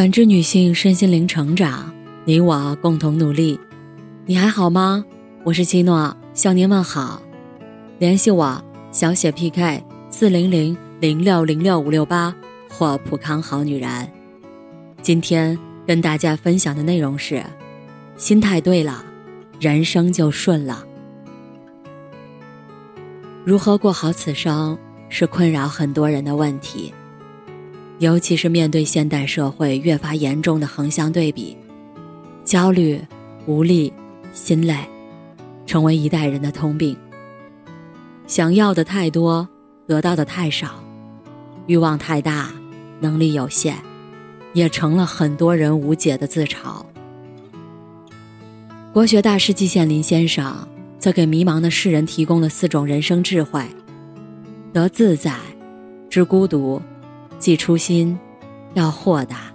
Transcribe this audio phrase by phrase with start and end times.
[0.00, 1.92] 感知女性身心灵成长，
[2.24, 3.60] 你我共同努力。
[4.24, 5.04] 你还好吗？
[5.44, 7.20] 我是七诺，向您问好。
[7.98, 12.34] 联系我小写 PK 四零零零六零六五六八
[12.70, 14.10] 或普康好女人。
[15.02, 17.44] 今天跟大家分享的内容是：
[18.16, 19.04] 心态对了，
[19.60, 20.82] 人生就顺了。
[23.44, 24.78] 如何过好此生，
[25.10, 26.94] 是困扰很多人的问题。
[28.00, 31.54] 尤其是面对现代社会越发严重的横向对比，
[32.46, 32.98] 焦虑、
[33.44, 33.92] 无力、
[34.32, 34.74] 心累，
[35.66, 36.96] 成为一代人的通病。
[38.26, 39.46] 想要的太多，
[39.86, 40.82] 得到的太少，
[41.66, 42.50] 欲望太大，
[43.00, 43.74] 能力有限，
[44.54, 46.82] 也成了很多人无解的自嘲。
[48.94, 50.66] 国学大师季羡林先生
[50.98, 53.62] 则给迷茫的世人提供了四种人生智慧：
[54.72, 55.36] 得自在，
[56.08, 56.80] 知孤独。
[57.40, 58.16] 记初心，
[58.74, 59.50] 要豁达。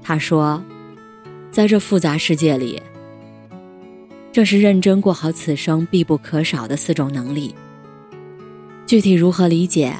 [0.00, 0.62] 他说，
[1.50, 2.80] 在这复杂世界里，
[4.30, 7.52] 这是认真过好此生必不可少的四种能力。
[8.86, 9.92] 具体如何理解，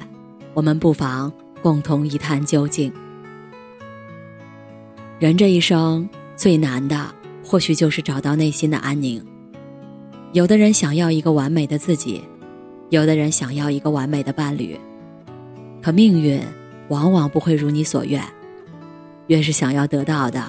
[0.55, 2.93] 我们不妨共同一探究竟。
[5.19, 7.13] 人这一生最难的，
[7.45, 9.21] 或许就是找到内心的安宁。
[10.33, 12.23] 有的人想要一个完美的自己，
[12.91, 14.79] 有的人想要一个完美的伴侣，
[15.83, 16.41] 可命运。
[16.91, 18.21] 往往不会如你所愿，
[19.29, 20.45] 越是想要得到的，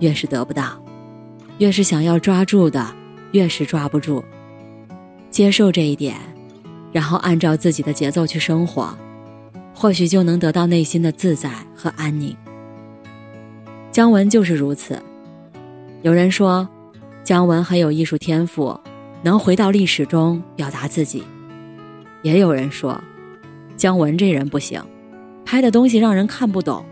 [0.00, 0.76] 越是得不到；
[1.58, 2.84] 越是想要抓住的，
[3.30, 4.22] 越是抓不住。
[5.30, 6.16] 接受这一点，
[6.92, 8.92] 然后按照自己的节奏去生活，
[9.72, 12.36] 或许就能得到内心的自在和安宁。
[13.92, 15.00] 姜文就是如此。
[16.02, 16.68] 有人说，
[17.22, 18.78] 姜文很有艺术天赋，
[19.22, 21.22] 能回到历史中表达自己；
[22.22, 23.00] 也有人说，
[23.76, 24.82] 姜文这人不行。
[25.44, 26.84] 拍的东西让人看不懂，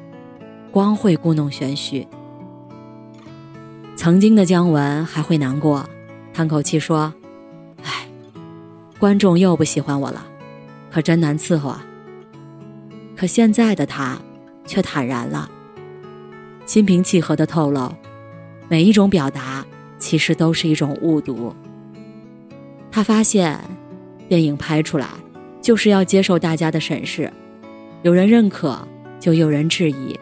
[0.70, 2.06] 光会故弄玄虚。
[3.96, 5.88] 曾经的姜文还会难过，
[6.34, 7.12] 叹口气说
[7.82, 8.06] ：“唉，
[8.98, 10.24] 观众又不喜欢我了，
[10.90, 11.84] 可真难伺候啊。”
[13.16, 14.18] 可现在的他
[14.66, 15.50] 却坦然了，
[16.66, 17.92] 心平气和的透露，
[18.68, 19.64] 每一种表达
[19.98, 21.54] 其实都是一种误读。
[22.90, 23.58] 他发现，
[24.28, 25.06] 电影拍出来
[25.60, 27.32] 就是要接受大家的审视。
[28.02, 28.76] 有人认可，
[29.20, 30.18] 就有人质疑，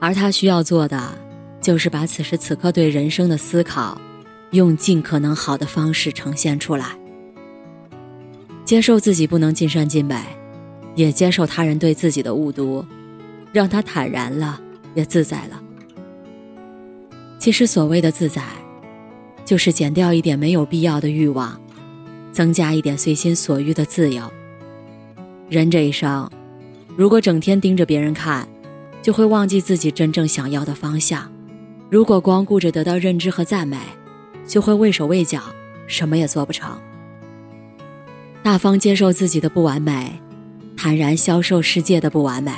[0.00, 1.16] 而他需要做的，
[1.60, 4.00] 就是把此时此刻对人生的思考，
[4.50, 6.98] 用尽可能好的方式呈现出来。
[8.64, 10.20] 接受自己不能尽善尽美，
[10.96, 12.84] 也接受他人对自己的误读，
[13.52, 14.60] 让他坦然了，
[14.94, 15.62] 也自在了。
[17.38, 18.42] 其实所谓的自在，
[19.44, 21.58] 就是减掉一点没有必要的欲望，
[22.32, 24.28] 增加一点随心所欲的自由。
[25.48, 26.30] 人这一生，
[26.94, 28.46] 如果整天盯着别人看，
[29.00, 31.22] 就会忘记自己真正想要的方向；
[31.88, 33.78] 如果光顾着得到认知和赞美，
[34.46, 35.40] 就会畏手畏脚，
[35.86, 36.78] 什么也做不成。
[38.42, 40.20] 大方接受自己的不完美，
[40.76, 42.52] 坦然消受世界的不完美，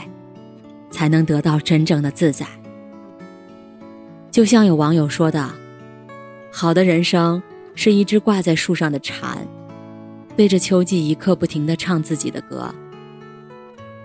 [0.91, 2.45] 才能得到真正的自在。
[4.33, 5.49] 就像有网友说的
[6.51, 7.41] ：“好的人生
[7.77, 9.47] 是一只挂在树上的蝉。”
[10.41, 12.75] 对着秋季一刻不停的唱自己的歌。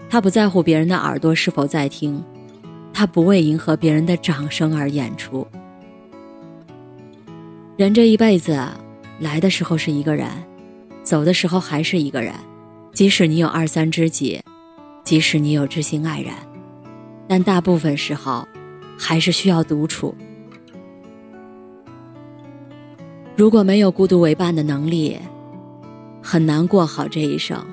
[0.09, 2.22] 他不在乎别人的耳朵是否在听，
[2.91, 5.47] 他不为迎合别人的掌声而演出。
[7.78, 8.59] 人这一辈子，
[9.22, 10.28] 来的时候是一个人，
[11.03, 12.34] 走的时候还是一个人。
[12.91, 14.41] 即使你有二三知己，
[15.06, 16.34] 即使你有知心爱人，
[17.29, 18.45] 但大部分时候，
[19.00, 20.13] 还是需要独处。
[23.38, 25.18] 如果没有孤独为伴的能力。
[26.28, 27.63] 很难过好这一生，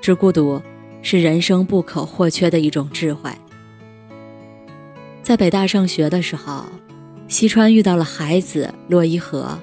[0.00, 0.58] 知孤独
[1.02, 3.30] 是人生不可或缺的一种智慧。
[5.22, 6.64] 在北大上学的时候，
[7.28, 9.58] 西川遇到了海子洛伊河，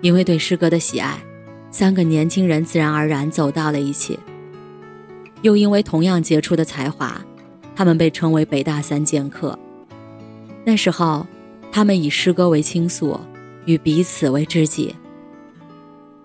[0.00, 1.22] 因为对诗歌的喜爱，
[1.70, 4.18] 三个年轻人自然而然走到了一起。
[5.42, 7.20] 又因为同样杰出的才华，
[7.76, 9.58] 他们被称为北大三剑客。
[10.64, 11.26] 那时候，
[11.70, 13.20] 他们以诗歌为倾诉，
[13.66, 14.94] 与彼此为知己。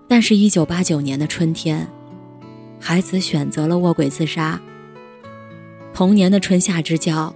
[0.09, 1.86] 但是，一九八九年的春天，
[2.80, 4.59] 孩子选择了卧轨自杀。
[5.94, 7.36] 同年的春夏之交，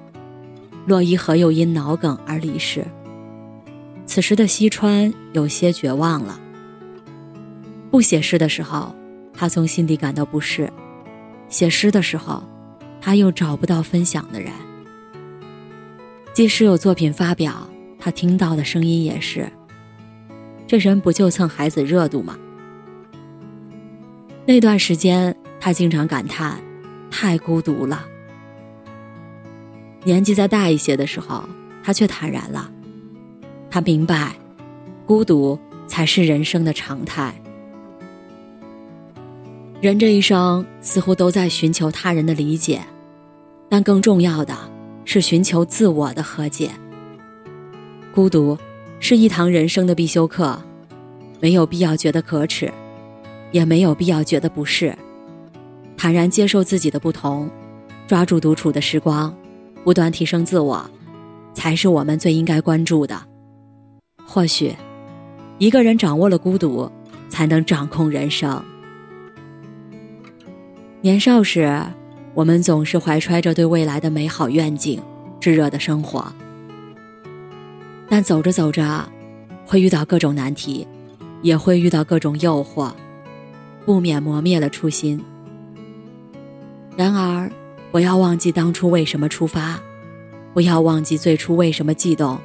[0.85, 2.85] 洛伊河又因脑梗而离世。
[4.06, 6.39] 此时的西川有些绝望了。
[7.89, 8.95] 不写诗的时候，
[9.33, 10.67] 他从心底感到不适；
[11.50, 12.41] 写诗的时候，
[13.01, 14.50] 他又找不到分享的人。
[16.33, 17.69] 即使有作品发表，
[18.00, 19.51] 他听到的声音也是
[20.65, 22.38] ：“这人不就蹭孩子热度吗？”
[24.45, 26.59] 那段时间，他经常感叹
[27.11, 28.05] ：“太孤独了。”
[30.03, 31.43] 年纪再大一些的时候，
[31.83, 32.69] 他却坦然了。
[33.69, 34.35] 他明白，
[35.05, 35.57] 孤独
[35.88, 37.33] 才是人生的常态。
[39.79, 42.81] 人这一生似乎都在寻求他人的理解，
[43.69, 44.57] 但更重要的
[45.05, 46.71] 是寻求自我的和解。
[48.13, 48.57] 孤独
[48.99, 50.61] 是一堂人生的必修课，
[51.39, 52.71] 没有必要觉得可耻，
[53.51, 54.98] 也没有必要觉得不适。
[55.95, 57.50] 坦然接受自己的不同，
[58.07, 59.36] 抓住独处的时光，
[59.83, 60.89] 不断提升自我，
[61.53, 63.21] 才是我们最应该关注的。
[64.25, 64.74] 或许，
[65.57, 66.89] 一个人掌握了孤独，
[67.30, 68.63] 才能掌控人生。
[71.01, 71.81] 年少时，
[72.33, 75.01] 我们总是怀揣着对未来的美好愿景，
[75.39, 76.25] 炙热的生活。
[78.07, 79.07] 但走着走着，
[79.65, 80.88] 会遇到各种难题，
[81.42, 82.92] 也会遇到各种诱惑，
[83.86, 85.19] 不免磨灭了初心。
[86.95, 87.51] 然而，
[87.92, 89.80] 不要忘记当初为什么出发，
[90.54, 92.39] 不要忘记最初为什么悸动，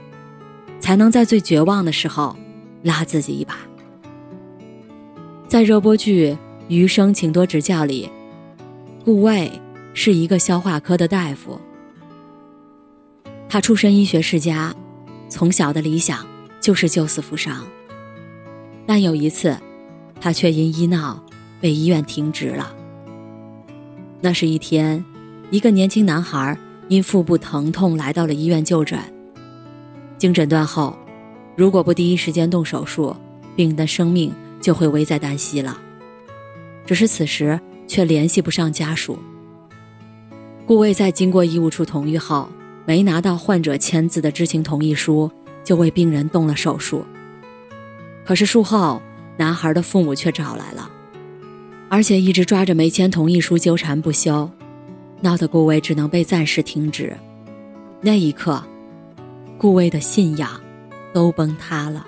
[0.81, 2.37] 才能在最绝望的时候
[2.83, 3.57] 拉自己一把。
[5.49, 6.31] 在热播剧
[6.69, 8.11] 《余生，请多指教》里。
[9.05, 9.51] 顾魏
[9.95, 11.61] 是一个消化科的大夫，
[13.49, 14.75] 他出身医学世家，
[15.29, 16.27] 从小的理想
[16.61, 17.65] 就是救死扶伤。
[18.85, 19.57] 但有一次，
[20.21, 21.23] 他却因医闹
[21.61, 22.75] 被医院停职了。
[24.21, 25.05] 那是一天，
[25.51, 26.59] 一个年轻男孩
[26.89, 28.99] 因腹部疼痛来到了医院就诊。
[30.19, 30.97] 经诊断后，
[31.57, 33.15] 如果不第一时间动手术，
[33.55, 35.79] 病人的生命就会危在旦夕了。
[36.85, 37.61] 只是此时。
[37.89, 39.17] 却联系不上家属。
[40.67, 42.49] 顾魏在经过医务处同意后，
[42.85, 45.31] 没拿到患者签字的知情同意书，
[45.63, 47.05] 就为病人动了手术。
[48.25, 49.01] 可是术后，
[49.37, 50.91] 男孩的父母却找来了，
[51.89, 54.51] 而且一直抓着没签同意书纠缠不休，
[55.21, 57.17] 闹得顾魏只能被暂时停职。
[58.01, 58.63] 那一刻，
[59.57, 60.61] 顾魏的信仰
[61.13, 62.07] 都崩塌了。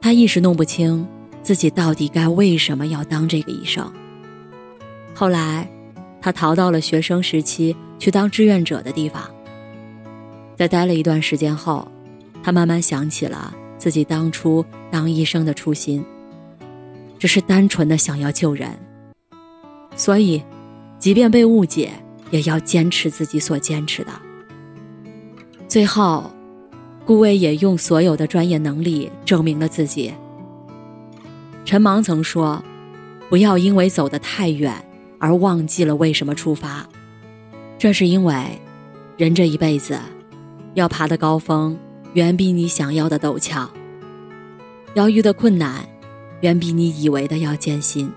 [0.00, 1.06] 他一时弄不清。
[1.42, 3.88] 自己到底该为什么要当这个医生？
[5.14, 5.70] 后来，
[6.20, 9.22] 他逃到了学生时期去当志愿者的地方。
[10.56, 11.86] 在待了一段时间后，
[12.42, 16.04] 他慢慢想起了自己当初当医生的初心，
[17.18, 18.70] 只是单纯的想要救人。
[19.94, 20.42] 所以，
[20.98, 21.90] 即便被误解，
[22.30, 24.10] 也要坚持自己所坚持的。
[25.68, 26.30] 最后，
[27.04, 30.12] 顾魏也用所有的专业能力证明了自己。
[31.64, 32.62] 陈芒曾说
[33.28, 34.72] ：“不要因为走得太远
[35.18, 36.86] 而忘记了为什么出发。
[37.78, 38.60] 这是因为，
[39.16, 39.98] 人这一辈子，
[40.74, 41.78] 要爬的高峰
[42.12, 43.68] 远比你想要的陡峭，
[44.94, 45.84] 要遇的困难
[46.40, 48.10] 远比你以为的要艰辛。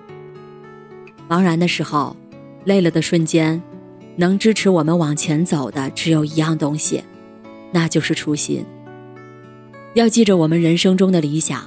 [1.28, 2.16] 茫然的时候，
[2.66, 3.62] 累了的瞬间，
[4.16, 7.04] 能支持我们往前走的只有一样东西，
[7.72, 8.66] 那就是初心。
[9.94, 11.64] 要记着我们人生中的理想。”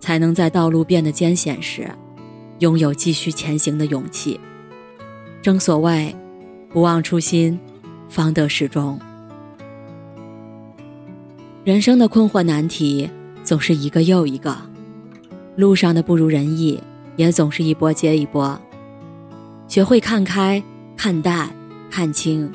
[0.00, 1.90] 才能在道路变得艰险时，
[2.60, 4.38] 拥有继续前行的勇气。
[5.42, 6.14] 正所谓，
[6.70, 7.58] 不忘初心，
[8.08, 8.96] 方得始终。
[11.64, 13.10] 人生的困惑难题
[13.42, 14.56] 总是一个又一个，
[15.58, 16.80] 路上的不如人意
[17.16, 18.56] 也总是一波接一波。
[19.66, 20.62] 学会看开、
[20.96, 21.50] 看淡、
[21.90, 22.48] 看清，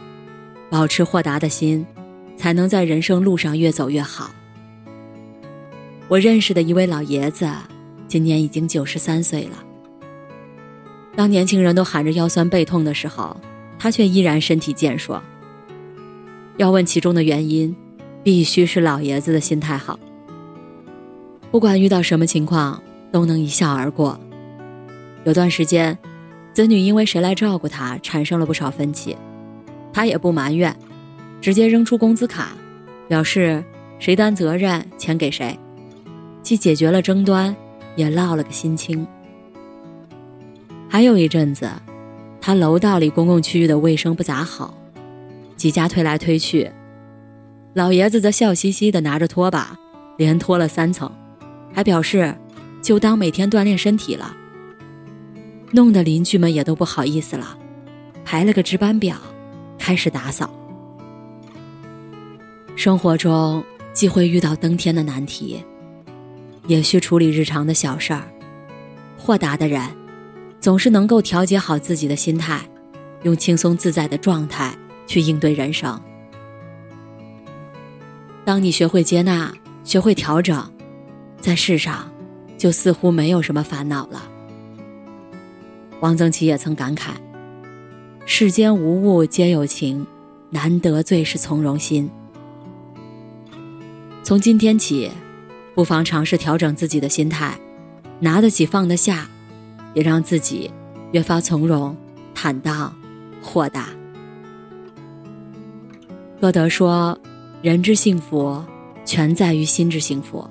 [0.69, 1.85] 保持豁达的心，
[2.37, 4.31] 才能在人生路上越走越好。
[6.07, 7.45] 我认识的一位老爷子，
[8.07, 9.61] 今年已经九十三岁了。
[11.13, 13.35] 当年轻人都喊着腰酸背痛的时候，
[13.77, 15.21] 他却依然身体健硕。
[16.55, 17.75] 要问其中的原因，
[18.23, 19.99] 必须是老爷子的心态好。
[21.51, 22.81] 不管遇到什么情况，
[23.13, 24.19] 都能一笑而过。
[25.23, 25.95] 有段时间，
[26.51, 29.15] 子女因为谁来照顾他产生了不少分歧，
[29.93, 30.75] 他也不埋怨，
[31.39, 32.49] 直接扔出工资卡，
[33.07, 33.63] 表示
[33.99, 35.57] 谁担责任，钱给谁。
[36.41, 37.55] 既解决了争端，
[37.95, 39.05] 也落了个心清。
[40.89, 41.69] 还有一阵子，
[42.41, 44.73] 他楼道里公共区域的卫生不咋好，
[45.55, 46.71] 几家推来推去，
[47.75, 49.77] 老爷子则笑嘻嘻的拿着拖把，
[50.17, 51.09] 连拖了三层，
[51.73, 52.35] 还表示
[52.83, 54.37] 就当每天锻炼身体了。
[55.71, 57.57] 弄得邻居们也都不好意思了，
[58.23, 59.17] 排了个值班表，
[59.79, 60.47] 开始打扫。
[62.75, 63.63] 生活中
[63.93, 65.63] 既会遇到登天的难题。
[66.65, 68.23] 也需处理日常的小事儿。
[69.17, 69.81] 豁达的人，
[70.61, 72.61] 总是能够调节好自己的心态，
[73.23, 74.73] 用轻松自在的状态
[75.05, 76.01] 去应对人生。
[78.45, 80.65] 当你学会接纳，学会调整，
[81.41, 82.09] 在世上，
[82.63, 84.23] 就似乎没有什么烦恼了。
[85.99, 87.09] 汪曾祺也曾感慨
[88.25, 90.07] ：“世间无物皆有情，
[90.49, 92.09] 难得最是从容心。
[94.23, 95.11] 从今天起，
[95.75, 97.53] 不妨尝试调整自己的心态，
[98.21, 99.27] 拿得起放得下，
[99.93, 100.71] 也让自己
[101.11, 101.93] 越发从容、
[102.33, 102.95] 坦荡、
[103.41, 103.89] 豁达。
[106.39, 107.19] 歌德说
[107.61, 108.63] ：“人之幸福，
[109.03, 110.49] 全在于心之幸福。”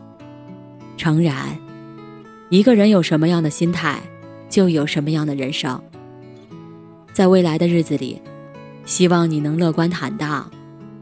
[0.99, 1.59] 诚然，
[2.53, 3.99] 一个人有什么样的心态，
[4.51, 5.83] 就有什么样的人生。
[7.11, 8.21] 在未来的日子里，
[8.85, 10.51] 希望你能乐观坦荡，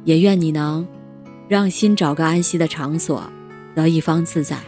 [0.05, 0.87] 也愿你能
[1.49, 3.25] 让心找个安息的场所，
[3.75, 4.61] 得一方自在，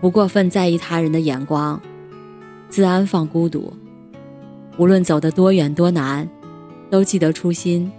[0.00, 1.78] 不过分在意他人的眼光，
[2.70, 3.70] 自安放孤独。
[4.78, 6.26] 无论走得多远多难，
[6.88, 7.92] 都记得初心，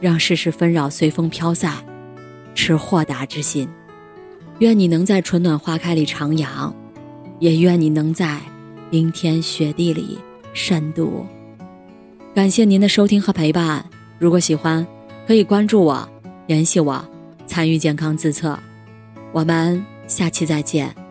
[0.00, 1.74] 让世事纷扰随风飘散，
[2.56, 3.68] 持豁达之心。
[4.58, 6.72] 愿你能在春暖花开里徜徉，
[7.38, 8.40] 也愿你能在
[8.90, 10.18] 冰天雪地里
[10.52, 11.26] 深度。
[12.34, 13.84] 感谢您的收听和陪伴。
[14.18, 14.86] 如果喜欢，
[15.26, 16.08] 可以关注我，
[16.46, 17.04] 联系我，
[17.46, 18.58] 参与健康自测。
[19.32, 21.07] 我们下期再见。